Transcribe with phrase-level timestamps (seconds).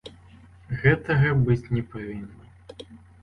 [0.83, 2.85] Гэтага быць не павінна!